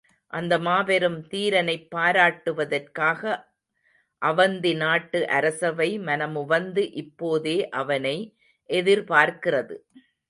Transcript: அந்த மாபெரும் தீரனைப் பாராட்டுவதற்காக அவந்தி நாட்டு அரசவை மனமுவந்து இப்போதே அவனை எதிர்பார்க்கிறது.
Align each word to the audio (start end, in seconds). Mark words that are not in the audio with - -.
அந்த 0.33 0.59
மாபெரும் 0.59 1.27
தீரனைப் 1.27 1.87
பாராட்டுவதற்காக 1.95 3.21
அவந்தி 4.21 4.75
நாட்டு 4.75 5.27
அரசவை 5.27 5.99
மனமுவந்து 5.99 6.91
இப்போதே 6.93 7.69
அவனை 7.69 8.17
எதிர்பார்க்கிறது. 8.69 9.75